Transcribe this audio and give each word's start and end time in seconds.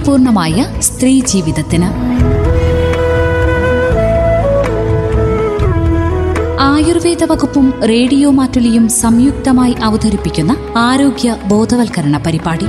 ആരോഗ്യപൂർണമായ 0.00 0.80
സ്ത്രീ 0.80 1.20
ജീവിതത്തിന്. 1.20 1.88
ആയുർവേദ 6.60 7.24
വകുപ്പും 7.24 7.82
റേഡിയോ 7.88 8.30
മാറ്റുലിയും 8.30 8.88
സംയുക്തമായി 8.88 9.72
അവതരിപ്പിക്കുന്ന 9.72 10.56
ആരോഗ്യ 10.76 11.36
ബോധവൽക്കരണ 11.48 12.22
പരിപാടി. 12.26 12.64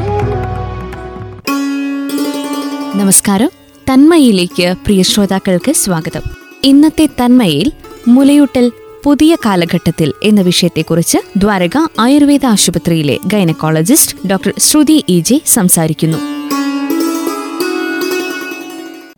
നമസ്കാരം. 2.98 3.50
തന്മയിലേക്ക് 3.94 4.76
പ്രിയ 4.86 5.02
ശ്രോതാക്കൾക്ക് 5.02 5.72
സ്വാഗതം. 5.72 6.22
ഇന്നത്തെ 6.64 7.06
തന്മയിൽ 7.06 7.72
മുലയൂട്ടൽ 8.08 8.72
പുതിയ 9.04 9.38
കാലഘട്ടത്തിൽ 9.46 10.14
എന്ന 10.24 10.42
വിഷയത്തെക്കുറിച്ച് 10.42 11.18
ദ്വാരക 11.38 11.88
ആയുർവേദ 12.00 12.46
ആശുപത്രിയിലെ 12.46 13.18
gynaecologist 13.28 14.30
doctor 14.30 14.54
Shruthi 14.60 15.06
E 15.10 15.20
J 15.20 15.42
സംസാരിക്കുന്നു. 15.46 16.31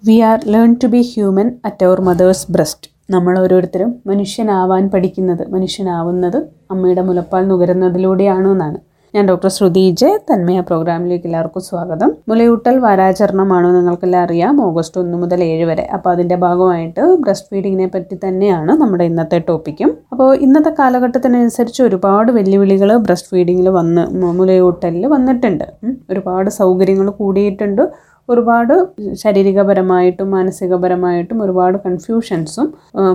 We 0.07 0.15
are 0.29 0.39
learn 0.53 0.71
to 0.81 0.87
be 0.93 0.99
human 1.09 1.47
at 1.67 1.83
our 1.87 1.99
mother's 2.07 2.47
breast 2.53 2.87
നമ്മൾ 3.13 3.33
ഓരോരുത്തരും 3.41 3.91
മനുഷ്യനാവാൻ 4.09 4.83
പഠിക്കുന്നത് 4.93 5.43
മനുഷ്യനാവുന്നത് 5.53 6.39
അമ്മയുടെ 6.73 7.03
മുലപ്പാൽ 7.09 7.43
നുകരുന്നതിലൂടെയാണ് 7.51 8.49
എന്നാണ്. 8.55 8.79
ഞാൻ 9.13 9.23
ഡോക്ടർ 9.29 9.49
ശ്രുതി 9.57 9.83
ജെ 10.01 10.09
തന്മയ 10.29 10.59
പ്രോഗ്രാമിലേക്ക് 10.69 11.27
എല്ലാവർക്കും 11.29 11.63
സ്വാഗതം. 11.69 12.11
മുലയൂട്ടൽ 12.29 12.75
വാരാചരണമാണോ 12.85 13.69
നിങ്ങൾക്കെല്ലാം 13.77 14.21
അറിയാം 14.25 14.61
ഓഗസ്റ്റ് 14.67 14.99
ഒന്ന് 15.01 15.17
മുതൽ 15.23 15.41
ഏഴ് 15.49 15.65
വരെ. 15.71 15.85
അപ്പോൾ 15.95 16.11
അതിന്റെ 16.15 16.37
ഭാഗമായിട്ട് 16.45 17.03
ബ്രസ്റ്റ് 17.25 17.49
ഫീഡിങ്ങിനെ 17.51 17.87
പറ്റി 17.95 18.15
തന്നെയാണ് 18.25 18.71
നമ്മുടെ 18.83 19.05
ഇന്നത്തെ 19.11 19.39
ടോപ്പിക്കും. 19.49 19.91
അപ്പോൾ 20.13 20.29
ഇന്നത്തെ 20.47 20.71
കാലഘട്ടത്തിനനുസരിച്ച് 20.79 21.83
ഒരുപാട് 21.89 22.31
വെല്ലുവിളികൾ 22.39 22.91
ബ്രസ്റ്റ് 23.05 23.31
ഫീഡിങ്ങിൽ 23.35 23.69
വന്ന് 23.79 24.05
മുലയൂട്ടലിൽ 24.39 25.05
വന്നിട്ടുണ്ട്. 25.17 25.67
ഒരുപാട് 26.13 26.51
സൗകര്യങ്ങൾ 26.61 27.09
കൂടിയിട്ടുണ്ട്. 27.21 27.85
ഒരുപാട് 28.29 28.73
ശാരീരികപരമായിട്ടും 29.21 30.27
മാനസികപരമായിട്ടും 30.31 31.37
ഒരുപാട് 31.43 31.77
കൺഫ്യൂഷൻസും 31.85 32.67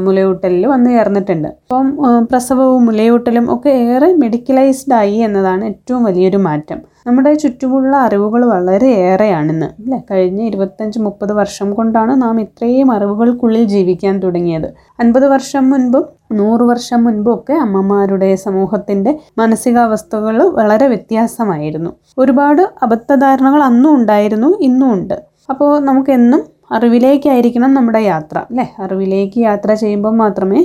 മുലയൂട്ടലിൽ 0.07 0.67
വന്നു 0.67 0.91
ചേർന്നിട്ടുണ്ട്. 0.91 1.49
അപ്പം 1.49 1.89
പ്രസവവും 2.31 2.87
മുലയൂട്ടലും 2.87 3.47
ഒക്കെ 3.55 3.71
ഏറെ 3.71 4.11
മെഡിക്കലൈസ്ഡ് 4.25 4.97
ആയി 5.03 5.17
എന്നതാണ് 5.29 5.65
ഏറ്റവും 5.65 6.05
വലിയൊരു 6.05 6.41
മാറ്റം. 6.49 6.81
നമ്മുടെ 7.09 7.35
ചുറ്റുമുള്ള 7.35 7.97
അറിവുകൾ 7.97 8.45
വളരെ 8.45 8.87
ഏറെയാണിന്ന് 8.87 9.67
അല്ലേ? 9.81 10.03
കഴിഞ്ഞ 10.11 10.41
ഇരുപത്തഞ്ച് 10.43 10.99
മുപ്പത് 10.99 11.33
വർഷം 11.33 11.69
കൊണ്ടാണ് 11.75 12.23
നാം 12.23 12.41
ഇത്രയും 12.41 12.93
അറിവുകൾക്കുള്ളിൽ 12.93 13.65
ജീവിക്കാൻ 13.65 14.23
തുടങ്ങിയത്. 14.23 14.75
അൻപത് 15.01 15.27
വർഷം 15.27 15.71
മുൻപും 15.71 16.05
നൂറ് 16.33 16.61
വർഷം 16.63 17.05
മുൻപും 17.05 17.35
ഒക്കെ 17.35 17.55
അമ്മമാരുടെ 17.55 18.35
സമൂഹത്തിന്റെ 18.35 19.19
മാനസികാവസ്ഥകൾ 19.39 20.43
വളരെ 20.59 20.87
വ്യത്യാസമായിരുന്നു. 20.87 21.91
ഒരുപാട് 22.19 22.63
അബദ്ധധാരണകൾ 22.83 23.63
അന്നും 23.63 23.95
ഉണ്ടായിരുന്നു 23.95 24.57
ഇന്നും 24.61 24.93
ഉണ്ട്. 24.93 25.17
അപ്പോൾ 25.51 25.81
നമുക്കെന്നും 25.81 26.43
അറിവിലേക്കായിരിക്കണം 26.73 27.75
നമ്മുടെ 27.75 27.99
യാത്ര 27.99 28.39
അല്ലേ? 28.39 28.67
അറിവിലേക്ക് 28.81 29.39
യാത്ര 29.41 29.75
ചെയ്യുമ്പോൾ 29.75 30.15
മാത്രമേ 30.17 30.61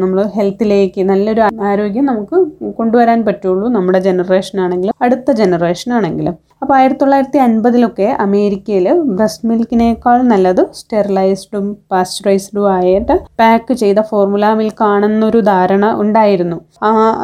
നമ്മൾ 0.00 0.18
ഹെൽത്തിലേക്ക് 0.36 1.02
നല്ലൊരു 1.10 1.42
ആരോഗ്യം 1.68 2.04
നമുക്ക് 2.10 2.36
കൊണ്ടുവരാൻ 2.78 3.20
പറ്റുള്ളൂ 3.28 3.66
നമ്മുടെ 3.76 4.00
ജനറേഷൻ 4.06 4.56
ആണെങ്കിലും 4.64 4.96
അടുത്ത 5.04 5.30
ജനറേഷൻ 5.40 5.90
ആണെങ്കിലും. 5.98 6.34
അപ്പോൾ 6.62 6.74
ആയിരത്തി 6.78 7.00
തൊള്ളായിരത്തി 7.02 7.38
അൻപതിലൊക്കെ 7.44 8.08
അമേരിക്കയിൽ 8.24 8.86
ബ്രസ്റ്റ് 9.18 9.48
മിൽക്കിനേക്കാൾ 9.50 10.18
നല്ലത് 10.32 10.62
സ്റ്റെറിലൈസ്ഡും 10.78 11.66
പാസ്ചറൈസ്ഡും 11.92 12.66
ആയിട്ട് 12.76 13.14
പാക്ക് 13.40 13.74
ചെയ്ത 13.82 14.00
ഫോർമുല 14.10 14.52
മിൽക്ക് 14.60 14.84
ആണെന്നൊരു 14.90 15.40
ധാരണ 15.50 15.86
ഉണ്ടായിരുന്നു. 16.02 16.58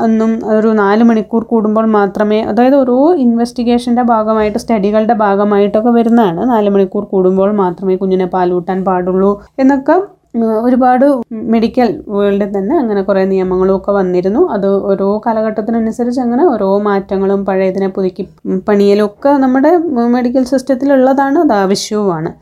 ഒന്നും 0.06 0.32
ഒരു 0.56 0.70
നാല് 0.82 1.04
മണിക്കൂർ 1.10 1.44
കൂടുമ്പോൾ 1.52 1.86
മാത്രമേ 1.98 2.40
അതായത് 2.50 2.76
ഓരോ 2.82 2.98
ഇൻവെസ്റ്റിഗേഷന്റെ 3.26 4.04
ഭാഗമായിട്ട് 4.12 4.58
സ്റ്റഡികളുടെ 4.58 5.16
ഭാഗമായിട്ടൊക്കെ 5.24 5.92
വരുന്നതാണ്. 5.98 6.40
നാല് 6.54 6.70
മണിക്കൂർ 6.76 7.04
കൂടുമ്പോൾ 7.14 7.52
മാത്രമേ 7.62 7.96
കുഞ്ഞിനെ 8.02 8.28
പാലൂട്ടാൻ 8.36 8.80
പാടുള്ളൂ 8.90 9.32
എന്നൊക്കെ 9.64 9.98
ഒരുപാട് 10.34 11.04
മെഡിക്കൽ 11.32 12.04
വേൾഡിൽ 12.08 12.58
തന്നെ 12.58 12.76
അങ്ങനെ 12.78 13.02
കുറേ 13.02 13.24
നിയമങ്ങളൊക്കെ 13.24 13.92
വന്നിരുന്നു. 13.92 14.48
അത് 14.48 14.68
ഓരോ 14.68 15.22
കാലഘട്ടത്തിനനുസരിച്ച് 15.26 16.20
അങ്ങനെ 16.20 16.44
ഓരോ 16.44 16.78
മാറ്റങ്ങളും 16.78 17.44
പഴയതിനെ 17.44 17.88
പുതുക്കി 17.88 18.28
പണിയലൊക്കെ 18.68 19.28
നമ്മുടെ 19.28 19.76
മെഡിക്കൽ 20.16 20.44
സിസ്റ്റത്തിലുള്ളതാണ് 20.44 21.38
അത് 21.38 21.52
ആവശ്യവുമാണ്. 21.52 22.32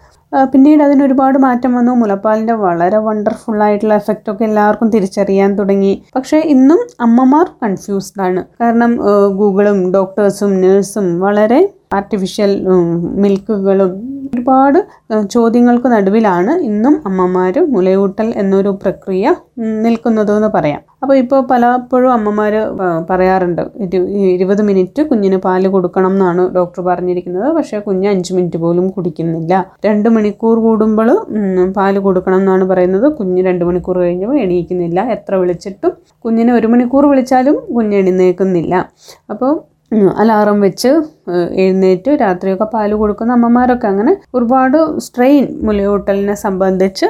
പിന്നീട് 0.52 0.82
അതിന് 0.82 1.02
ഒരുപാട് 1.02 1.38
മാറ്റം 1.38 1.74
വന്നു. 1.74 1.92
മുലപ്പാലിന്റെ 1.92 2.52
വളരെ 2.52 2.98
വണ്ടർഫുൾ 2.98 3.62
ആയിട്ടുള്ള 3.62 3.94
എഫക്റ്റ് 3.94 4.30
ഒക്കെ 4.32 4.44
എല്ലാവർക്കും 4.44 4.91
തിരിച്ചറിയാൻ 4.91 5.58
തുടങ്ങി. 5.58 6.03
പക്ഷേ 6.16 6.38
ഇന്നും 6.38 6.78
അമ്മമാർ 7.00 7.47
കൺഫ്യൂസ്ഡ് 7.64 8.22
ആണ്. 8.22 8.44
കാരണം 8.60 8.97
ഗൂഗിളും 9.38 9.92
ഡോക്ടേഴ്സും 9.92 10.60
നേഴ്സും 10.60 11.20
വളരെ 11.20 11.68
ആർട്ടിഫിഷ്യൽ 11.94 12.66
മിൽക്കുകളും 13.22 13.92
ഒരുപാട് 14.47 14.79
ചോദ്യങ്ങൾക്ക് 15.27 15.87
നടുവിലാണ് 15.87 16.61
ഇന്നും 16.62 17.03
അമ്മമാർ 17.07 17.55
മുലയൂട്ടൽ 17.67 18.34
എന്നൊരു 18.37 18.79
പ്രക്രിയ 18.83 19.25
ഉം, 19.59 19.83
നിൽക്കുന്നത് 19.83 20.37
എന്ന് 20.37 20.49
പറയാം. 20.55 20.83
അപ്പോൾ 21.03 21.17
ഇപ്പോൾ 21.17 21.41
പലപ്പോഴും 21.51 22.12
അമ്മമാർ 22.12 22.55
പറയാറുണ്ട് 23.11 23.62
ഇരു- 23.77 24.05
ഇരുപത് 24.34 24.62
മിനിറ്റ് 24.62 25.03
കുഞ്ഞിന് 25.03 25.37
പാൽ 25.37 25.69
കൊടുക്കണം 25.69 26.11
എന്നാണ് 26.11 26.55
ഡോക്ടർ 26.55 26.83
പറഞ്ഞിരിക്കുന്നത്. 26.83 27.53
പക്ഷേ 27.53 27.79
കുഞ്ഞ് 27.79 28.09
അഞ്ച് 28.09 28.34
മിനിറ്റ് 28.34 28.57
പോലും 28.57 28.91
കുടിക്കുന്നില്ല. 28.91 29.53
രണ്ട് 29.84 30.09
മണിക്കൂർ 30.09 30.59
കൂടുമ്പോൾ 30.59 31.11
പാൽ 31.77 31.99
കൊടുക്കണം 31.99 32.39
എന്നാണ് 32.39 32.65
പറയുന്നത്. 32.65 33.09
കുഞ്ഞ് 33.19 33.43
രണ്ട് 33.43 33.65
മണിക്കൂർ 33.65 33.99
കഴിഞ്ഞപ്പോൾ 33.99 34.41
എണീക്കുന്നില്ല. 34.41 35.01
എത്ര 35.17 35.34
വിളിച്ചിട്ടും 35.34 35.93
കുഞ്ഞിനെ 36.25 36.53
ഒരു 36.53 36.67
മണിക്കൂർ 36.67 37.07
വിളിച്ചാലും 37.07 37.59
കുഞ്ഞ് 37.77 37.97
എഴുന്നേൽക്കുന്നില്ല. 37.97 38.75
അപ്പോൾ 39.31 39.53
അലാറം 39.92 40.58
വെച്ച് 40.60 40.91
എഴുന്നേറ്റ് 41.62 42.10
രാത്രിയൊക്കെ 42.22 42.66
പാൽ 42.72 42.92
കൊടുക്കുന്ന 43.00 43.36
അമ്മമാരൊക്കെ 43.38 43.86
അങ്ങനെ 43.92 44.12
ഒരുപാട് 44.34 44.78
സ്ട്രെയിൻ 45.06 45.44
മുലയൂട്ടലിനെ 45.66 46.34
സംബന്ധിച്ച് 46.47 47.06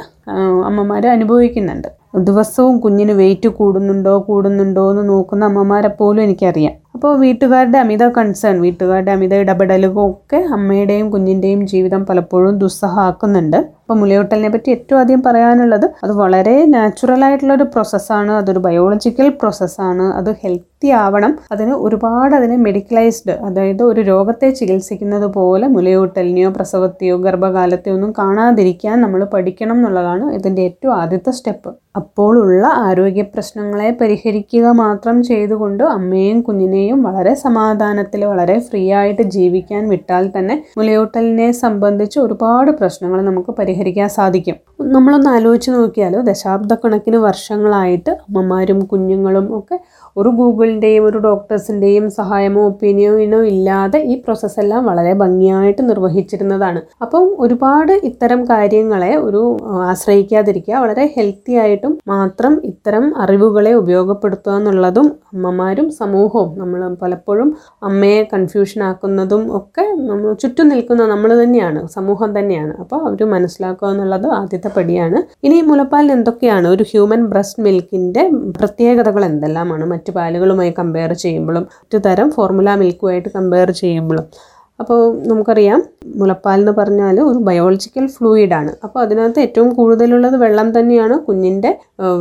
അമ്മമാർ 0.68 1.04
അനുഭവിക്കുന്നുണ്ട്. 1.06 1.88
ദിവസവും 2.28 2.74
കുഞ്ഞിന് 2.84 3.14
വെയിറ്റ് 3.20 3.48
കൂടുന്നുണ്ടോ 3.58 4.14
കൂടുന്നുണ്ടോ 4.28 4.84
എന്ന് 4.92 5.04
നോക്കുന്ന 5.12 5.44
അമ്മമാരെ 5.50 5.90
എനിക്കറിയാം. 6.26 6.74
അപ്പോൾ 6.96 7.14
വീട്ടുകാരുടെ 7.22 7.78
അമിത 7.84 8.04
കൺസേൺ 8.16 8.54
വീട്ടുകാരുടെ 8.64 9.10
അമിത 9.14 9.34
ഇടപെടലുകളും 9.42 10.04
ഒക്കെ 10.04 10.38
അമ്മയുടെയും 10.56 11.06
കുഞ്ഞിന്റെയും 11.14 11.62
ജീവിതം 11.72 12.02
പലപ്പോഴും 12.10 12.54
ദുസ്സഹമാക്കുന്നുണ്ട്. 12.62 13.58
അപ്പോൾ 13.80 13.98
മുലയൂട്ടലിനെ 14.02 14.50
പറ്റി 14.52 14.70
ഏറ്റവും 14.76 15.00
ആദ്യം 15.00 15.20
പറയാനുള്ളത് 15.26 15.84
അത് 16.04 16.12
വളരെ 16.20 16.54
നാച്ചുറൽ 16.72 17.20
ആയിട്ടുള്ള 17.26 17.52
ഒരു 17.58 17.66
പ്രോസസ്സാണ് 17.74 18.32
അതൊരു 18.38 18.60
ബയോളജിക്കൽ 18.64 19.28
പ്രോസസ്സാണ് 19.40 20.06
അത് 20.18 20.30
ഹെൽത്തി 20.42 20.88
ആവണം. 21.02 21.32
അതിന് 21.54 21.74
ഒരുപാട് 21.86 22.34
അതിനെ 22.38 22.56
മെഡിക്കലൈസ്ഡ് 22.66 23.34
അതായത് 23.48 23.82
ഒരു 23.90 24.00
രോഗത്തെ 24.10 24.50
ചികിത്സിക്കുന്നത് 24.60 25.28
പോലെ 25.38 25.68
മുലയൂട്ടലിനെയോ 25.76 26.50
പ്രസവത്തെയോ 26.56 27.16
ഗർഭകാലത്തെയോ 27.26 27.96
ഒന്നും 27.98 28.12
കാണാതിരിക്കാൻ 28.20 28.96
നമ്മൾ 29.04 29.22
പഠിക്കണം 29.34 29.78
എന്നുള്ളതാണ് 29.80 30.26
ഇതിന്റെ 30.38 30.62
ഏറ്റവും 30.70 30.94
ആദ്യത്തെ 31.02 31.34
സ്റ്റെപ്പ്. 31.38 31.72
അപ്പോഴുള്ള 32.00 32.64
ആരോഗ്യ 32.86 33.22
പ്രശ്നങ്ങളെ 33.34 33.90
പരിഹരിക്കുക 34.00 34.66
മാത്രം 34.80 35.16
ചെയ്തുകൊണ്ട് 35.22 35.84
അമ്മയെയും 35.94 36.40
കുഞ്ഞിനെയും 36.42 36.85
വളരെ 36.92 37.34
സമാധാനത്തിൽ 37.34 38.24
വളരെ 38.24 38.58
ഫ്രീ 38.58 38.92
ആയിട്ട് 38.92 39.22
ജീവിക്കാൻ 39.22 39.88
വിട്ടാൽ 39.88 40.32
തന്നെ 40.38 40.62
മുലയൂട്ടലിനെ 40.78 41.50
സംബന്ധിച്ച് 41.52 42.20
ഒരുപാട് 42.20 42.70
പ്രശ്നങ്ങൾ 42.70 43.20
നമുക്ക് 43.22 43.50
പരിഹരിക്കാൻ 43.50 44.08
സാധിക്കും. 44.08 44.54
നമ്മളൊന്ന് 44.80 45.30
ആലോചിച്ച് 45.30 45.70
നോക്കിയാൽ 45.70 46.20
ദശാബ്ദക്കണക്കിന് 46.20 47.16
വർഷങ്ങളായിട്ട് 47.16 48.10
അമ്മമാരും 48.10 48.80
കുഞ്ഞുങ്ങളും 48.86 49.58
ഒക്കെ 49.58 49.78
ഒരു 50.16 50.28
ഗൂഗിളിന്റെയും 50.28 51.04
ഒരു 51.04 51.18
ഡോക്ടേഴ്സിന്റെയും 51.18 52.10
സഹായമോ 52.10 52.66
ഒപ്പീനിയനോ 52.66 53.40
ഇല്ലാതെ 53.44 53.98
ഈ 54.02 54.20
പ്രോസസ്സെല്ലാം 54.20 54.86
വളരെ 54.86 55.12
ഭംഗിയായിട്ട് 55.12 55.88
നിർവഹിച്ചിരുന്നതാണ്. 55.88 56.80
അപ്പം 57.02 57.36
ഒരുപാട് 57.38 57.92
ഇത്തരം 57.92 58.44
കാര്യങ്ങളെ 58.44 59.16
ഒരു 59.16 59.58
ആശ്രയിക്കാതിരിക്കുക 59.66 60.74
വളരെ 60.74 61.12
ഹെൽത്തി 61.16 61.52
ആയിട്ടും 61.52 61.98
മാത്രം 62.08 62.60
ഇത്തരം 62.64 63.12
അറിവുകളെ 63.16 63.72
ഉപയോഗപ്പെടുത്തുക 63.72 64.56
എന്നുള്ളതും 64.56 65.12
അമ്മമാരും 65.34 65.90
സമൂഹവും 65.90 66.58
നമ്മൾ 66.58 66.75
പലപ്പോഴും 67.02 67.48
അമ്മയെ 67.82 68.28
കൺഫ്യൂഷൻ 68.32 68.82
ആക്കുന്നതും 68.82 69.56
ഒക്കെ 69.58 69.84
നമ്മൾ 70.08 70.32
ചുറ്റും 70.34 70.68
നിൽക്കുന്ന 70.68 71.06
നമ്മൾ 71.06 71.42
തന്നെയാണ് 71.42 71.88
സമൂഹം 71.88 72.38
തന്നെയാണ്. 72.38 72.72
അപ്പോൾ 72.80 73.00
അവർ 73.08 73.24
മനസ്സിലാക്കുക 73.24 73.88
എന്നുള്ളത് 73.88 74.28
ആദ്യത്തെ 74.40 74.72
പടിയാണ്. 74.76 75.20
ഇനി 75.44 75.60
മുലപ്പാലിന് 75.60 76.12
എന്തൊക്കെയാണ്? 76.12 76.68
ഒരു 76.68 76.86
ഹ്യൂമൻ 76.92 77.26
ബ്രസ്റ്റ് 77.26 77.62
മിൽക്കിന്റെ 77.62 78.24
പ്രത്യേകതകൾ 78.58 79.24
എന്തെല്ലാമാണ്? 79.24 79.84
മറ്റു 79.84 80.10
പാലുകളുമായി 80.10 80.74
കമ്പയർ 80.78 81.12
ചെയ്യുമ്പോഴും 81.12 81.66
മറ്റു 81.82 81.98
തരം 82.08 82.30
ഫോർമുല 82.30 82.74
മിൽക്കുമായിട്ട് 82.74 83.28
കമ്പയർ 83.28 83.70
ചെയ്യുമ്പോഴും. 83.70 84.55
അപ്പോൾ 84.80 84.98
നമുക്കറിയാം 85.28 85.80
മുലപ്പാൽ 86.20 86.58
എന്ന് 86.60 86.72
പറഞ്ഞാൽ 86.78 87.16
ഒരു 87.28 87.38
ബയോളജിക്കൽ 87.46 88.04
ഫ്ലൂയിഡാണ് 88.16 88.72
അപ്പോൾ 88.84 89.00
അതിനകത്ത് 89.04 89.40
ഏറ്റവും 89.44 89.70
കൂടുതലുള്ളത് 89.78 90.36
വെള്ളം 90.42 90.68
തന്നെയാണ്. 90.78 91.16
കുഞ്ഞിന്റെ 91.26 91.70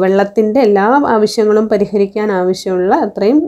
വെള്ളത്തിന്റെ 0.03 0.59
എല്ലാ 0.67 0.85
ആവശ്യങ്ങളും 1.15 1.65
പരിഹരിക്കാൻ 1.73 2.29
ആവശ്യമുള്ള 2.39 2.93
അത്രയും 3.07 3.39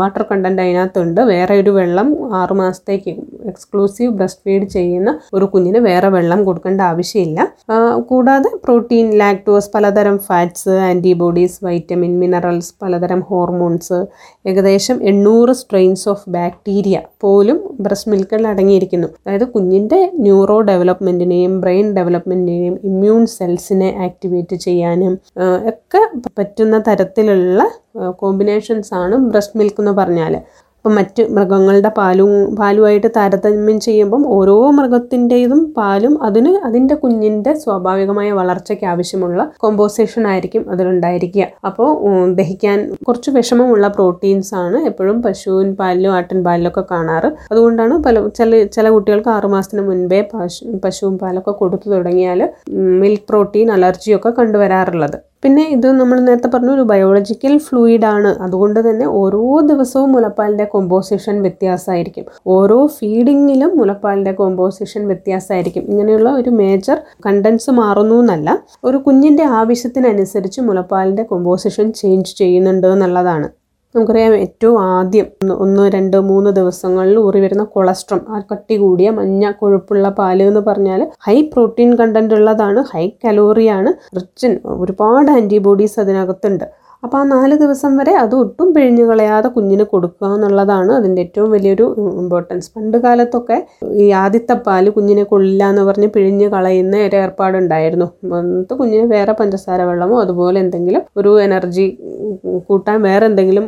വാട്ടർ 0.00 0.24
കണ്ടന്റ് 0.30 0.62
അതിനകത്തുണ്ട്. 0.64 1.20
വേറെ 1.32 1.56
ഒരു 1.62 1.74
വെള്ളം 1.78 2.10
ആറ് 2.40 2.56
മാസത്തേക്ക് 2.62 3.14
എക്സ്ക്ലൂസീവ് 3.48 4.10
ബ്രസ്റ്റ് 4.12 4.42
ഫീഡ് 4.44 4.68
ചെയ്യുന്ന 4.68 5.10
ഒരു 5.34 5.44
കുഞ്ഞിന് 5.44 5.78
വേറെ 5.78 6.08
വെള്ളം 6.08 6.40
കൊടുക്കേണ്ട 6.44 6.80
ആവശ്യമില്ല. 6.80 7.40
കൂടാതെ 8.08 8.50
പ്രോട്ടീൻ 8.64 9.06
ലാക്ടോസ് 9.18 9.70
പലതരം 9.74 10.18
ഫാറ്റ്സ് 10.18 10.74
ആന്റിബോഡീസ് 10.88 11.58
വൈറ്റമിൻ 11.64 12.12
മിനറൽസ് 12.20 12.72
പലതരം 12.82 13.20
ഹോർമോൺസ് 13.20 13.98
ഏകദേശം 14.48 14.98
എണ്ണൂറ് 15.02 15.52
സ്ട്രെയിൻസ് 15.52 16.08
ഓഫ് 16.08 16.30
ബാക്ടീരിയ 16.30 16.96
പോലും 17.20 17.58
ബ്രസ്റ്റ് 17.80 18.10
മിൽക്കിൽ 18.12 18.46
അടങ്ങിയിരിക്കുന്നു. 18.46 19.08
അതായത് 19.26 19.46
കുഞ്ഞിന്റെ 19.48 20.00
ന്യൂറോ 20.18 20.58
ഡെവലപ്മെന്റിനെയും 20.60 21.54
ബ്രെയിൻ 21.60 21.86
ഡെവലപ്മെന്റിനെയും 21.96 22.74
ഇമ്മ്യൂൺ 22.84 23.26
സെൽസിനെ 23.26 23.90
ആക്ടിവേറ്റ് 24.04 24.56
ചെയ്യാനും 24.56 25.14
ഒക്കെ 25.68 26.02
പറ്റുന്ന 26.38 26.78
തരത്തിലുള്ള 26.88 27.62
കോമ്പിനേഷൻസ് 28.18 28.94
ആണ് 28.94 29.16
ബ്രസ്റ്റ് 29.30 29.58
മിൽക്ക് 29.58 29.80
എന്ന് 29.80 29.92
പറഞ്ഞാൽ 29.92 30.34
അപ്പം 30.86 30.98
മറ്റ് 30.98 31.22
മൃഗങ്ങളുടെ 31.36 31.90
പാലും 31.96 32.28
പാലുമായിട്ട് 32.58 33.08
താരതമ്യം 33.16 33.78
ചെയ്യുമ്പം 33.86 34.22
ഓരോ 34.34 34.54
മൃഗത്തിന്റെതും 34.76 35.62
പാലും 35.78 36.12
അതിന് 36.26 36.52
അതിന്റെ 36.66 36.94
കുഞ്ഞിന്റെ 36.94 37.52
സ്വാഭാവികമായ 37.62 38.28
വളർച്ചയ്ക്ക് 38.38 38.86
ആവശ്യമുള്ള 38.92 39.38
കോമ്പോസിഷൻ 39.64 40.26
ആയിരിക്കും 40.32 40.62
അതിലുണ്ടായിരിക്കുക. 40.72 41.46
അപ്പോൾ 41.68 41.90
ദഹിക്കാൻ 42.40 42.78
കുറച്ച് 43.08 43.32
വിഷമമുള്ള 43.38 43.88
പ്രോട്ടീൻസ് 43.96 44.54
ആണ് 44.62 44.80
എപ്പോഴും 44.90 45.18
പശുവിൻ 45.26 45.72
പാലിലും 45.80 46.14
ആട്ടിൻ 46.18 46.40
പാലിലും 46.44 46.70
ഒക്കെ 46.72 46.84
കാണാറ്. 46.94 47.30
അതുകൊണ്ടാണ് 47.52 47.96
പല 48.06 48.26
ചില 48.40 48.62
ചില 48.76 48.88
കുട്ടികൾക്ക് 48.96 49.32
ആറുമാസത്തിന് 49.36 49.84
മുൻപേ 49.88 50.20
പശു 50.34 50.64
പശുവും 50.84 51.16
പാലൊക്കെ 51.24 51.54
കൊടുത്തു 51.62 51.90
തുടങ്ങിയാൽ 51.96 52.42
മിൽക്ക് 53.02 53.28
പ്രോട്ടീൻ 53.32 53.70
അലർജിയൊക്കെ 53.78 54.32
കണ്ടുവരാറുള്ളത്. 54.38 55.18
പിന്നെ 55.46 55.64
ഇത് 55.74 55.86
നമ്മൾ 55.98 56.18
നേരത്തെ 56.26 56.48
പറഞ്ഞ 56.52 56.70
ഒരു 56.76 56.84
ബയോളജിക്കൽ 56.90 57.52
ഫ്ലൂയിഡാണ് 57.64 58.30
അതുകൊണ്ട് 58.44 58.78
തന്നെ 58.86 59.06
ഓരോ 59.18 59.42
ദിവസവും 59.68 60.08
മുലപ്പാലിന്റെ 60.14 60.64
കോമ്പോസിഷൻ 60.72 61.36
വ്യത്യാസമായിരിക്കും. 61.44 62.24
ഓരോ 62.54 62.78
ഫീഡിങ്ങിലും 62.96 63.70
മുലപ്പാലിന്റെ 63.80 64.32
കോമ്പോസിഷൻ 64.40 65.02
വ്യത്യാസമായിരിക്കും. 65.10 65.84
ഇങ്ങനെയുള്ള 65.90 66.30
ഒരു 66.40 66.52
മേജർ 66.60 66.98
കണ്ടൻസ് 67.26 67.70
മാറുന്നു 67.80 68.16
എന്നല്ല 68.24 68.48
ഒരു 68.84 69.00
കുഞ്ഞിന്റെ 69.06 69.46
ആവശ്യത്തിനനുസരിച്ച് 69.60 70.62
മുലപ്പാലിന്റെ 70.70 71.26
കോമ്പോസിഷൻ 71.32 71.92
ചേഞ്ച് 72.00 72.34
ചെയ്യുന്നുണ്ട് 72.42 72.88
എന്നുള്ളതാണ്. 72.94 73.48
നമുക്കറിയാം 73.96 74.32
ഏറ്റവും 74.44 74.74
ആദ്യം 74.94 75.28
ഒന്ന് 75.64 75.84
രണ്ട് 75.94 76.16
മൂന്ന് 76.30 76.50
ദിവസങ്ങളിൽ 76.58 77.16
ഊറി 77.18 77.40
വരുന്ന 77.44 77.64
കൊളസ്ട്രോൾ 77.74 78.20
ആ 78.34 78.38
കട്ടി 78.50 78.76
കൂടിയ 78.82 79.08
മഞ്ഞ 79.18 79.44
കൊഴുപ്പുള്ള 79.60 80.08
പാൽ 80.18 80.40
എന്ന് 80.42 80.62
പറഞ്ഞാൽ 80.68 81.02
ഹൈ 81.26 81.36
പ്രോട്ടീൻ 81.52 81.90
കണ്ടന്റ് 82.00 82.34
ഉള്ളതാണ് 82.38 82.82
ഹൈ 82.92 83.04
കലോറിയാണ് 83.24 83.92
റിച്ച് 84.18 84.48
ഒരുപാട് 84.82 85.30
ആന്റിബോഡീസ് 85.36 85.98
അതിനകത്തുണ്ട്. 86.04 86.66
അപ്പോൾ 87.02 87.18
ആ 87.20 87.24
നാല് 87.32 87.54
ദിവസം 87.62 87.92
വരെ 87.98 88.12
അത് 88.22 88.34
ഒട്ടും 88.42 88.68
പിഴിഞ്ഞു 88.74 89.04
കളയാതെ 89.08 89.48
കുഞ്ഞിന് 89.56 89.84
കൊടുക്കുക 89.90 90.28
എന്നുള്ളതാണ് 90.36 90.92
അതിന്റെ 90.98 91.20
ഏറ്റവും 91.24 91.48
വലിയൊരു 91.54 91.84
ഇമ്പോർട്ടൻസ് 92.22 92.68
പണ്ട് 92.74 92.96
കാലത്തൊക്കെ 93.04 93.56
ഈ 94.04 94.06
ആദ്യത്തെ 94.22 94.54
പാൽ 94.66 94.86
കുഞ്ഞിനെ 94.96 95.24
കൊള്ളില്ല 95.32 95.64
എന്ന് 95.72 95.82
പറഞ്ഞ് 95.88 96.08
പിഴിഞ്ഞ് 96.14 96.46
കളയുന്ന 96.54 96.96
ഒരു 97.08 97.16
ഏർപ്പാടുണ്ടായിരുന്നു. 97.24 98.08
എന്നിട്ട് 98.38 98.74
കുഞ്ഞിന് 98.80 99.06
വേറെ 99.14 99.34
പഞ്ചസാര 99.40 99.82
വെള്ളമോ 99.90 100.16
അതുപോലെ 100.24 100.58
എന്തെങ്കിലും 100.64 101.04
ഒരു 101.20 101.32
എനർജി 101.46 101.86
കൂട്ടാൻ 102.68 102.98
വേറെ 103.08 103.24
എന്തെങ്കിലും 103.30 103.66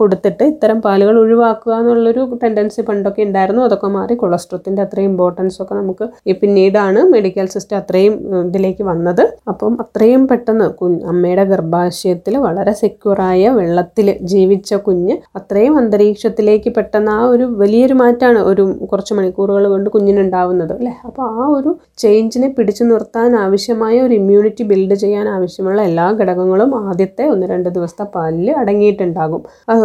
കൊടുത്തിട്ട് 0.00 0.44
ഇത്തരം 0.52 0.78
പാലുകൾ 0.86 1.14
ഒഴിവാക്കുക 1.22 1.74
എന്നുള്ളൊരു 1.80 2.22
ടെൻഡൻസി 2.42 2.80
പണ്ടൊക്കെ 2.88 3.22
ഉണ്ടായിരുന്നു. 3.28 3.62
അതൊക്കെ 3.68 3.90
മാറി 3.98 4.14
കൊളസ്ട്രോത്തിന്റെ 4.22 4.82
അത്രയും 4.86 5.10
ഇമ്പോർട്ടൻസ് 5.12 5.58
ഒക്കെ 5.62 5.74
നമുക്ക് 5.80 6.08
ഈ 6.30 6.34
പിന്നീടാണ് 6.40 7.02
മെഡിക്കൽ 7.14 7.46
സിസ്റ്റം 7.56 7.78
അത്രയും 7.82 8.14
ഇതിലേക്ക് 8.48 8.82
വന്നത്. 8.90 9.24
അപ്പം 9.52 9.76
അത്രയും 9.84 10.24
പെട്ടെന്ന് 10.32 10.66
അമ്മയുടെ 11.12 11.46
ഗർഭാശയത്തിൽ 11.52 12.36
വളരെ 12.48 12.67
സെക്യൂറായ 12.82 13.48
വെള്ളത്തിൽ 13.58 14.18
ജീവിച്ച 14.32 14.74
കുഞ്ഞ് 14.86 15.14
അത്രയും 15.36 15.74
അന്തരീക്ഷത്തിലേക്ക് 15.78 16.70
പെട്ടെന്ന് 16.76 17.12
ആ 17.16 17.20
ഒരു 17.34 17.44
വലിയൊരു 17.60 17.94
മാറ്റമാണ് 17.94 18.40
ഒരു 18.50 18.64
കുറച്ച് 18.90 19.14
മണിക്കൂറുകൾ 19.14 19.64
കൊണ്ട് 19.68 19.88
കുഞ്ഞിനുണ്ടാവുന്നത് 19.90 20.72
അല്ലേ? 20.72 20.92
അപ്പോൾ 21.08 21.24
ആ 21.40 21.46
ഒരു 21.56 21.70
ചേഞ്ചിനെ 22.02 22.48
പിടിച്ചു 22.56 22.84
നിർത്താൻ 22.84 23.36
ആവശ്യമായ 23.36 23.96
ഒരു 24.00 24.14
ഇമ്മ്യൂണിറ്റി 24.14 24.62
ബിൽഡ് 24.62 24.94
ചെയ്യാൻ 24.94 25.28
ആവശ്യമുള്ള 25.28 25.80
എല്ലാ 25.82 26.06
ഘടകങ്ങളും 26.20 26.88
ആദ്യത്തെ 26.88 27.24
ഒന്ന് 27.34 27.46
രണ്ട് 27.46 27.68
ദിവസത്തെ 27.68 28.06
പാലിൽ 28.14 28.50
അടങ്ങിയിട്ടുണ്ടാകും. 28.60 29.42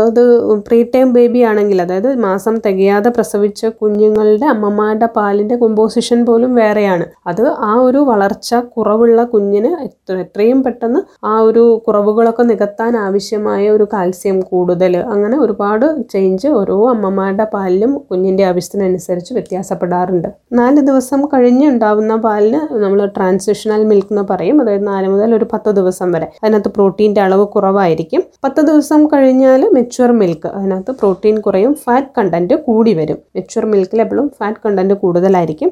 അത് 0.07 0.23
പ്രീ 0.67 0.79
ടൈം 0.95 1.13
ബേബി 1.13 1.41
ആണെങ്കിൽ 1.51 1.81
അതായത് 1.81 2.09
മാസം 2.27 2.55
തികയാതെ 2.65 3.09
പ്രസവിച്ച 3.09 3.65
കുഞ്ഞുങ്ങളുടെ 3.81 4.45
അമ്മമാരുടെ 4.45 5.09
പാലിന്റെ 5.17 5.55
കോമ്പോസിഷൻ 5.55 6.25
പോലും 6.25 6.55
വേറെയാണ്. 6.55 7.05
അത് 7.27 7.43
ആ 7.69 7.73
ഒരു 7.87 7.99
വളർച്ച 8.11 8.53
കുറവുള്ള 8.75 9.23
കുഞ്ഞിന് 9.33 9.71
എത്ര 9.87 10.15
എത്രയും 10.25 10.63
പെട്ടെന്ന് 10.63 10.99
ആ 11.25 11.33
ഒരു 11.39 11.63
കുറവുകളൊക്കെ 11.87 12.43
നികത്താൻ 12.73 12.95
ആവശ്യമായ 12.97 13.63
ഒരു 13.69 13.85
കാൽസ്യം 13.93 14.37
കൂടുതൽ. 14.41 14.93
അങ്ങനെ 15.13 15.35
ഒരുപാട് 15.39 15.85
ചേഞ്ച് 16.13 16.47
ഓരോ 16.59 16.77
അമ്മമാരുടെ 16.89 17.45
പാലിലും 17.53 17.91
കുഞ്ഞിന്റെ 18.11 18.43
ആവശ്യത്തിനനുസരിച്ച് 18.43 19.31
വ്യത്യാസപ്പെടാറുണ്ട്. 19.33 20.29
നാല് 20.53 20.81
ദിവസം 20.89 21.19
കഴിഞ്ഞ് 21.33 21.65
ഉണ്ടാവുന്ന 21.67 22.15
പാലിന് 22.15 22.61
നമ്മൾ 22.83 22.99
ട്രാൻസിഷണൽ 23.17 23.83
മിൽക്ക് 23.91 24.11
എന്ന് 24.11 24.23
പറയും. 24.29 24.61
അതായത് 24.61 24.87
നാല് 24.87 25.07
മുതൽ 25.07 25.35
ഒരു 25.35 25.47
പത്ത് 25.53 25.73
ദിവസം 25.79 26.11
വരെ. 26.11 26.29
അതിനകത്ത് 26.43 26.71
പ്രോട്ടീന്റെ 26.75 27.21
അളവ് 27.21 27.45
കുറവായിരിക്കും. 27.47 28.23
പത്ത് 28.43 28.61
ദിവസം 28.61 29.07
കഴിഞ്ഞാൽ 29.13 29.69
മെച്ചുവർ 29.73 30.11
മിൽക്ക് 30.21 30.47
അതിനകത്ത് 30.47 30.91
പ്രോട്ടീൻ 30.91 31.37
കുറയും 31.41 31.75
ഫാറ്റ് 31.83 32.11
കണ്ടന്റ് 32.17 32.53
കൂടി 32.67 32.93
വരും. 32.93 33.19
മെച്ചുവർ 33.35 33.65
മിൽക്കിൽ 33.65 34.01
എപ്പോഴും 34.01 34.29
ഫാറ്റ് 34.39 34.61
കണ്ടന്റ് 34.65 34.93
കൂടുതലായിരിക്കും. 34.93 35.71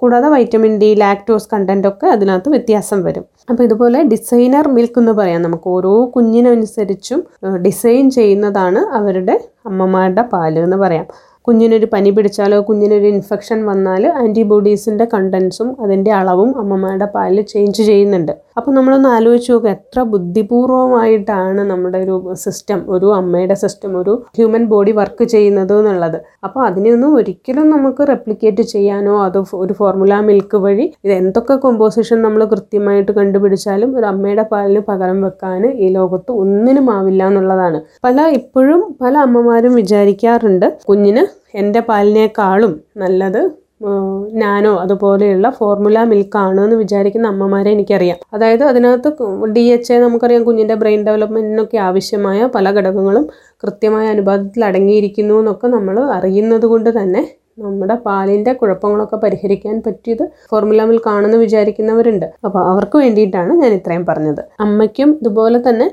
കൂടാതെ 0.00 0.28
വൈറ്റമിൻ 0.28 0.78
ഡി 0.78 0.94
ലാക്ടോസ് 0.94 1.48
കണ്ടന്റ് 1.52 1.88
ഒക്കെ 1.88 2.06
അതിനകത്ത് 2.06 2.48
വ്യത്യാസം 2.48 3.02
വരും. 3.02 3.24
അപ്പോൾ 3.50 3.62
ഇതുപോലെ 3.62 4.02
ഡിസൈനർ 4.02 4.68
മിൽക്ക് 4.68 4.98
എന്ന് 4.98 5.12
പറയാം. 5.12 5.42
നമുക്ക് 5.42 5.68
ഓരോ 5.68 6.12
കുഞ്ഞിനനുസരിച്ചും 6.16 7.20
ഡിസൈൻ 7.66 8.10
ചെയ്യുന്നതാണ് 8.10 8.78
അവരുടെ 8.78 9.36
അമ്മമാരുടെ 9.66 10.22
പാൽ 10.22 10.58
എന്ന് 10.58 10.76
പറയാം. 10.76 11.06
കുഞ്ഞിനൊരു 11.46 11.86
പനി 11.92 12.10
പിടിച്ചാലോ 12.10 12.60
കുഞ്ഞിനൊരു 12.60 13.06
ഇൻഫെക്ഷൻ 13.06 13.66
വന്നാൽ 13.66 14.06
ആന്റിബോഡീസിന്റെ 14.06 15.04
കണ്ടൻസും 15.14 15.76
അതിന്റെ 15.80 16.12
അളവും 16.12 16.58
അമ്മമാരുടെ 16.58 17.04
പാലിൽ 17.04 17.42
ചേഞ്ച് 17.42 17.82
ചെയ്യുന്നുണ്ട്. 17.82 18.32
അപ്പോൾ 18.58 18.72
നമ്മളൊന്ന് 18.76 19.08
ആലോചിച്ച് 19.16 19.50
നോക്കുക 19.52 19.70
എത്ര 19.76 19.98
ബുദ്ധിപൂർവമായിട്ടാണ് 20.12 21.62
നമ്മുടെ 21.70 21.98
ഒരു 22.04 22.16
സിസ്റ്റം 22.44 22.80
ഒരു 22.94 23.08
അമ്മയുടെ 23.18 23.56
സിസ്റ്റം 23.62 23.92
ഒരു 24.00 24.12
ഹ്യൂമൻ 24.38 24.62
ബോഡി 24.72 24.92
വർക്ക് 25.00 25.24
ചെയ്യുന്നത് 25.34 25.74
എന്നുള്ളത്. 25.78 26.18
അപ്പോൾ 26.46 26.62
അതിനെയൊന്നും 26.68 27.12
ഒരിക്കലും 27.18 27.66
നമുക്ക് 27.74 28.02
റെപ്ലിക്കേറ്റ് 28.12 28.64
ചെയ്യാനോ 28.72 29.14
അത് 29.26 29.38
ഒരു 29.62 29.72
ഫോർമുല 29.80 30.20
മിൽക്ക് 30.28 30.60
വഴി 30.64 30.86
ഇത് 31.04 31.14
എന്തൊക്കെ 31.20 31.56
കോമ്പോസിഷൻ 31.64 32.18
നമ്മൾ 32.26 32.44
കൃത്യമായിട്ട് 32.54 33.12
കണ്ടുപിടിച്ചാലും 33.12 33.92
ഒരു 33.98 34.06
അമ്മയുടെ 34.12 34.46
പാലിന് 34.52 34.82
പകരം 34.90 35.20
വെക്കാൻ 35.26 35.62
ഈ 35.84 35.88
ലോകത്ത് 35.98 36.30
ഒന്നിനും 36.42 36.88
ആവില്ല 36.96 37.22
എന്നുള്ളതാണ്. 37.30 37.80
പല 38.06 38.26
ഇപ്പോഴും 38.40 38.82
പല 39.02 39.14
അമ്മമാരും 39.26 39.74
വിചാരിക്കാറുണ്ട് 39.74 40.68
കുഞ്ഞിന് 40.90 41.24
എന്റെ 41.60 41.80
പാലിനേക്കാളും 41.88 42.72
നല്ലത് 43.02 43.42
നാനോ 44.34 44.72
അതുപോലെയുള്ള 44.76 45.48
ഫോർമുല 45.50 45.98
മിൽക്കാണ് 46.04 46.60
എന്ന് 46.64 46.76
വിചാരിക്കുന്ന 46.76 47.26
അമ്മമാരെ 47.26 47.70
എനിക്കറിയാം. 47.70 48.18
അതായത് 48.32 48.64
അതിനകത്ത് 48.64 49.10
ഡി 49.52 49.64
എച്ച് 49.68 49.92
എ 49.92 49.98
നമുക്കറിയാം 49.98 50.44
കുഞ്ഞിന്റെ 50.44 50.74
ബ്രെയിൻ 50.74 51.02
ഡെവലപ്മെന്റിനൊക്കെ 51.06 51.78
ആവശ്യമായ 51.78 52.48
പല 52.54 52.70
ഘടകങ്ങളും 52.70 53.26
കൃത്യമായ 53.62 54.06
അനുപാതത്തിൽ 54.08 54.64
അടങ്ങിയിരിക്കുന്നു 54.64 55.36
എന്നൊക്കെ 55.38 55.68
നമ്മൾ 55.68 55.98
അറിയുന്നത് 56.12 56.66
കൊണ്ട് 56.66 56.90
തന്നെ 57.00 57.22
നമ്മുടെ 57.64 57.94
പാലിന്റെ 58.06 58.52
കുഴപ്പങ്ങളൊക്കെ 58.52 59.16
പരിഹരിക്കാൻ 59.16 59.76
പറ്റിയത് 59.86 60.24
ഫോർമുല 60.50 60.84
മിൽക്ക് 60.84 61.08
ആണെന്ന് 61.08 61.38
വിചാരിക്കുന്നവരുണ്ട്. 61.38 62.26
അപ്പോൾ 62.44 62.60
അവർക്ക് 62.70 62.96
വേണ്ടിയിട്ടാണ് 62.98 63.52
ഞാൻ 63.62 63.72
ഇത്രയും 63.78 64.04
പറഞ്ഞത്. 64.06 64.42
അമ്മയ്ക്കും 64.60 65.10
ഇതുപോലെ 65.20 65.58
തന്നെ 65.68 65.86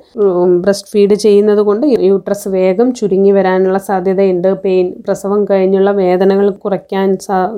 ബ്രസ്റ്റ് 0.64 0.92
ഫീഡ് 0.94 1.16
ചെയ്യുന്നത് 1.26 1.62
കൊണ്ട് 1.70 1.86
യൂട്രസ് 2.10 2.48
വേഗം 2.48 2.94
ചുരുങ്ങി 2.94 3.32
വരാനുള്ള 3.32 3.80
സാധ്യതയുണ്ട്. 3.90 4.50
പെയിൻ 4.64 4.88
പ്രസവം 5.08 5.42
കഴിഞ്ഞുള്ള 5.52 5.92
വേദനകൾ 6.02 6.50
കുറയ്ക്കാൻ 6.66 7.18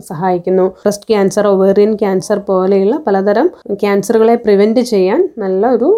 സഹായിക്കുന്നു. 0.10 0.68
ബ്രസ്റ്റ് 0.84 1.10
ക്യാൻസർ 1.12 1.48
ഒവേറിയൻ 1.48 1.94
ക്യാൻസർ 2.04 2.40
പോലെയുള്ള 2.50 2.98
പലതരം 3.08 3.50
ക്യാൻസറുകളെ 3.84 4.36
പ്രിവെന്റ് 4.46 4.82
ചെയ്യാൻ 4.94 5.30
നല്ല 5.38 5.68
ഒരു 5.78 5.90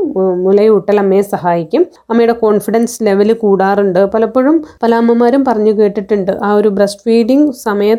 മുലയൂട്ടൽ 0.46 1.00
അമ്മയെ 1.00 1.24
സഹായിക്കും. 1.34 1.86
അമ്മയുടെ 2.10 2.38
കോൺഫിഡൻസ് 2.44 2.98
ലെവൽ 3.08 3.30
കൂടാറുണ്ട്. 3.44 4.02
പലപ്പോഴും 4.14 4.56
പല 4.84 4.92
അമ്മമാരും 5.02 5.42
പറഞ്ഞു 5.50 5.74
കേട്ടിട്ടുണ്ട് 5.80 6.34
ആ 6.48 6.52
ഒരു 6.60 6.70
ബ്രസ്റ്റ് 6.78 7.04
ഫീഡിങ് 7.06 7.48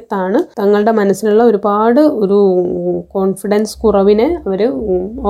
സമയത്താണ് 0.00 0.38
തങ്ങളുടെ 0.59 0.92
മനസ്സിലുള്ള 0.99 1.42
ഒരുപാട് 1.45 2.00
ഒരു 2.23 2.38
കോൺഫിഡൻസ് 3.14 3.75
കുറവിനെ 3.83 4.28
അവർ 4.47 4.61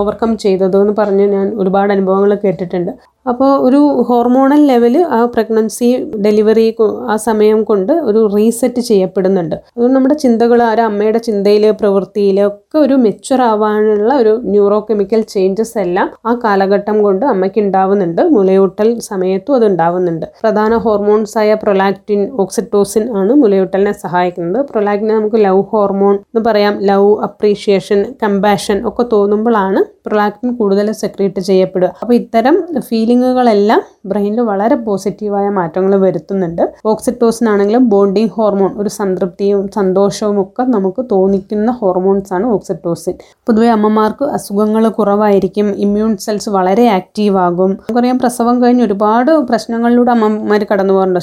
ഓവർകം 0.01 0.31
ചെയ്തത് 0.45 0.77
എന്ന് 0.81 0.95
പറഞ്ഞ് 0.99 1.27
ഞാൻ 1.37 1.47
ഒരുപാട് 1.61 1.91
അനുഭവങ്ങൾ 1.93 2.31
കേട്ടിട്ടുണ്ട്. 2.45 2.93
അപ്പോൾ 3.27 3.51
ഒരു 3.67 3.81
ഹോർമോണൽ 4.09 4.67
ലെവൽ 4.67 4.95
ആ 5.03 5.25
പ്രഗ്നൻസി 5.25 5.89
ഡെലിവറി 6.25 6.77
ആ 7.13 7.17
സമയം 7.17 7.65
കൊണ്ട് 7.65 7.93
ഒരു 7.93 8.31
റീസെറ്റ് 8.37 8.81
ചെയ്യപ്പെടുന്നുണ്ട്. 8.81 9.57
അതുകൊണ്ട് 9.77 9.97
നമ്മുടെ 9.97 10.15
ചിന്തകൾ 10.15 10.63
ആ 10.63 10.71
അമ്മയുടെ 10.85 11.19
ചിന്തയിൽ 11.19 11.71
പ്രവൃത്തിയിൽ 11.81 12.41
ഒക്കെ 12.47 12.79
ഒരു 12.79 12.95
മെച്ചുവർ 12.95 13.43
ആവാനുള്ള 13.43 14.15
ഒരു 14.15 14.41
ന്യൂറോ 14.45 14.87
കെമിക്കൽ 14.91 15.21
ചേഞ്ചസ് 15.23 15.79
എല്ലാം 15.79 16.11
ആ 16.27 16.35
കാലഘട്ടം 16.45 17.03
കൊണ്ട് 17.03 17.27
അമ്മയ്ക്ക് 17.27 17.61
ഉണ്ടാവുന്നുണ്ട്. 17.61 18.23
മുലയൂട്ടൽ 18.23 18.99
സമയത്തും 18.99 19.55
അത് 19.55 19.67
ഉണ്ടാവുന്നുണ്ട്. 19.67 20.27
പ്രധാന 20.43 20.77
ഹോർമോൺസ് 20.77 21.39
ആയ 21.39 21.55
പ്രൊലാക്റ്റിൻ 21.55 22.31
ഓക്സിറ്റോസിൻ 22.45 23.17
ആണ് 23.17 23.33
മുലയൂട്ടലിനെ 23.35 23.93
സഹായിക്കുന്നത്. 23.93 24.67
പ്രൊലാക്റ്റിനെ 24.71 25.15
നമുക്ക് 25.15 25.37
ലവ് 25.37 25.63
ഹോർമോൺ 25.75 26.15
എന്ന് 26.15 26.45
പറയാം. 26.49 26.79
ലവ് 26.81 27.23
അപ്രീഷിയേഷൻ 27.29 28.15
കമ്പാഷൻ 28.25 28.89
ഒക്കെ 28.89 29.07
തോന്നുമ്പോഴാണ് 29.13 29.83
പ്രൊലാക്റ്റിൻ 30.07 30.57
കൂടുതൽ 30.57 30.93
സെക്രീറ്റ് 30.93 31.41
ചെയ്യപ്പെടുക. 31.41 31.93
അപ്പോൾ 32.03 32.15
ഇത്തരം 32.15 32.67
ഫീൽ 32.89 33.10
ഫീലിങ്ങുകളെല്ലാം 33.11 33.81
ബ്രെയിനിൽ 34.11 34.41
വളരെ 34.49 34.77
പോസിറ്റീവായ 34.87 35.47
മാറ്റങ്ങൾ 35.57 35.93
വരുത്തുന്നുണ്ട്. 36.03 36.63
ഓക്സിറ്റോസിൻ 36.91 37.47
ആണെങ്കിലും 37.53 37.85
ബോണ്ടിങ് 37.93 38.31
ഹോർമോൺ 38.37 38.71
ഒരു 38.83 38.91
സംതൃപ്തിയും 38.97 39.63
സന്തോഷവും 39.77 40.37
ഒക്കെ 40.43 40.63
നമുക്ക് 40.75 41.03
തോന്നിക്കുന്ന 41.13 41.71
ഹോർമോൺസ് 41.81 42.33
ആണ് 42.37 42.47
ഓക്സിറ്റോസിൻ 42.57 43.15
പൊതുവെ 43.47 43.71
അമ്മമാർക്ക് 43.77 44.27
അസുഖങ്ങൾ 44.37 44.85
കുറവായിരിക്കും 44.99 45.69
ഇമ്മ്യൂൺ 45.85 46.13
സെൽസ് 46.25 46.51
വളരെ 46.57 46.85
ആക്റ്റീവ് 46.99 47.37
ആകും. 47.47 47.73
നമുക്കറിയാം 47.81 48.21
പ്രസവം 48.23 48.63
കഴിഞ്ഞ് 48.63 48.85
ഒരുപാട് 48.89 49.33
പ്രശ്നങ്ങളിലൂടെ 49.51 50.13
അമ്മമാർ 50.17 50.65
കടന്നു 50.73 50.95
പോകാറുണ്ട്. 50.95 51.21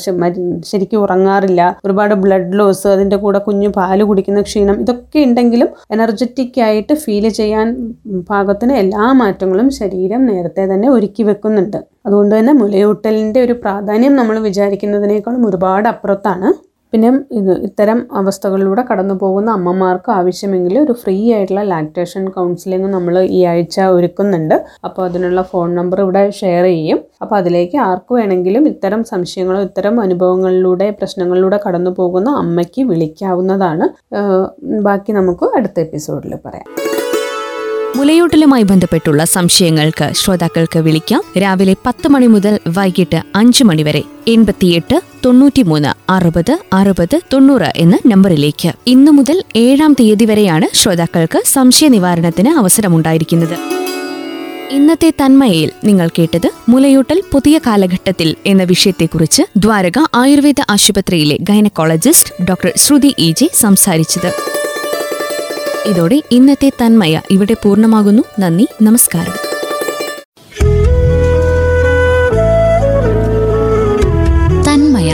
ശരിക്കും 0.72 1.00
ഉറങ്ങാറില്ല. 1.06 1.62
ഒരുപാട് 1.86 2.15
ബ്ലഡ് 2.25 2.51
ലോസ് 2.60 2.86
അതിന്റെ 2.96 3.20
കൂടെ 3.24 3.41
കുഞ്ഞു 3.48 3.72
പാൽ 3.79 4.01
കുടിക്കുന്ന 4.12 4.44
ക്ഷീണം 4.50 4.77
ഇതൊക്കെ 4.86 5.20
ഉണ്ടെങ്കിലും 5.29 5.72
എനർജറ്റിക് 5.98 6.62
ആയിട്ട് 6.67 6.94
ഫീൽ 7.06 7.27
ചെയ്യാൻ 7.39 7.67
പാകത്തിന് 8.32 8.75
എല്ലാ 8.84 9.06
മാറ്റങ്ങളും 9.24 9.70
ശരീരം 9.82 10.24
നേരത്തെ 10.32 10.65
തന്നെ 10.74 10.89
ഒരുക്കി 10.98 11.24
വെക്കുന്നുണ്ട്. 11.32 11.76
അതുകൊണ്ട് 12.05 12.34
തന്നെ 12.38 12.53
മുലയൂട്ടലിന്റെ 12.62 13.39
ഒരു 13.48 13.55
പ്രാധാന്യം 13.63 14.15
നമ്മൾ 14.15 14.36
വിചാരിക്കുന്നതിനേക്കാളും 14.50 15.43
ഒരുപാട് 15.50 15.88
അപ്പുറത്താണ്. 15.93 16.50
പിന്നെ 16.93 17.10
ഇത് 17.39 17.51
ഇത്തരം 17.67 18.00
അവസ്ഥകളിലൂടെ 18.19 18.84
കടന്നു 18.89 19.15
പോകുന്ന 19.22 19.50
അമ്മമാർക്ക് 19.57 20.10
ആവശ്യമെങ്കിൽ 20.17 20.75
ഒരു 20.84 20.93
ഫ്രീ 21.01 21.15
ആയിട്ടുള്ള 21.36 21.63
ലാക്ടേഷൻ 21.72 22.24
കൗൺസിലിംഗ് 22.36 22.89
നമ്മൾ 22.93 23.15
ഈ 23.38 23.39
ആഴ്ച 23.51 23.77
ഒരുക്കുന്നുണ്ട്. 23.96 24.55
അപ്പോൾ 24.88 25.03
അതിനുള്ള 25.07 25.41
ഫോൺ 25.51 25.75
നമ്പർ 25.79 26.01
ഇവിടെ 26.05 26.24
ഷെയർ 26.39 26.65
ചെയ്യും. 26.69 27.00
അപ്പോൾ 27.22 27.38
അതിലേക്ക് 27.41 27.77
ആർക്ക് 27.88 28.13
വേണമെങ്കിലും 28.19 28.65
ഇത്തരം 28.74 29.03
സംശയങ്ങളോ 29.12 29.62
ഇത്തരം 29.69 30.01
അനുഭവങ്ങളിലൂടെ 30.05 30.89
പ്രശ്നങ്ങളിലൂടെ 31.01 31.60
കടന്നു 31.65 31.93
പോകുന്ന 32.00 32.29
അമ്മയ്ക്ക് 32.43 32.84
വിളിക്കാവുന്നതാണ്. 32.91 33.88
ബാക്കി 34.88 35.13
നമുക്ക് 35.19 35.48
അടുത്ത 35.60 35.79
എപ്പിസോഡിൽ 35.88 36.36
പറയാം. 36.46 36.69
മുലയൂട്ടലുമായി 37.98 38.63
ബന്ധപ്പെട്ടുള്ള 38.63 39.25
സംശയങ്ങൾക്ക് 39.25 40.13
ശ്രോതാക്കൾക്ക് 40.13 40.80
വിളിക്കാം. 40.80 41.22
രാവിലെ 41.38 41.75
പത്ത് 41.86 42.08
മണി 42.08 42.27
മുതൽ 42.27 42.60
വൈകിട്ട് 42.68 43.22
അഞ്ച് 43.36 43.63
മണി 43.63 43.84
വരെ 43.84 44.04
എൺപത്തിയെട്ട് 44.27 45.01
തൊണ്ണൂറ്റിമൂന്ന് 45.25 46.12
അറുപത് 46.12 46.60
അറുപത് 46.74 47.20
തൊണ്ണൂറ് 47.34 47.72
എന്ന 47.75 48.00
നമ്പറിലേക്ക്. 48.08 48.74
ഇന്നു 48.88 49.12
മുതൽ 49.12 49.44
ഏഴാം 49.56 49.94
തീയതി 49.94 50.25
വരെയാണ് 50.25 50.68
ശ്രോതാക്കൾക്ക് 50.74 51.42
സംശയ 51.46 51.88
നിവാരണത്തിന് 51.88 52.50
അവസരമുണ്ടായിരിക്കുന്നത്. 52.50 53.58
ഇന്നത്തെ 54.72 55.10
തന്മയയിൽ 55.10 55.72
നിങ്ങൾ 55.84 56.10
കേട്ടത് 56.20 56.48
മുലയൂട്ടൽ 56.70 57.24
പുതിയ 57.32 57.58
കാലഘട്ടത്തിൽ 57.68 58.36
എന്ന 58.46 58.63
വിഷയത്തെക്കുറിച്ച് 58.63 59.44
ദ്വാരക 59.58 60.00
ആയുർവേദ 60.16 60.62
ആശുപത്രിയിലെ 60.70 61.38
gynaecologist 61.42 62.44
doctor 62.44 62.74
Shruthi 62.77 63.16
E 63.20 63.32
J 63.32 63.50
സംസാരിച്ചത്. 63.54 64.57
ഇതോടെ 65.88 66.24
ഇന്നത്തെ 66.32 66.70
തന്മയ 66.70 67.22
ഇവിടെ 67.29 67.56
പൂർണമാകുന്നു. 67.63 68.24
നന്ദി 68.39 68.67
നമസ്കാരം. 68.82 69.34
തന്മയ. 74.63 75.13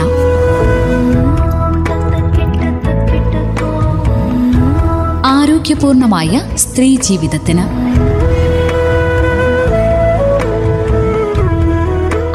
ആരോഗ്യപൂർണമായ 5.26 6.50
സ്ത്രീ 6.54 6.96
ജീവിതത്തിന്. 6.96 7.94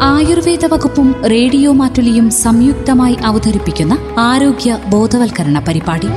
ആയുർവേദ 0.02 0.64
വകുപ്പും 0.64 1.22
റേഡിയോ 1.30 1.72
മാറ്റുലിയും 1.72 2.30
സംയുക്തമായി 2.30 3.16
അവതരിപ്പിക്കുന്ന 3.24 3.98
ആരോഗ്യ 4.18 4.78
ബോധവൽക്കരണ 4.88 5.64
പരിപാടി. 5.68 6.08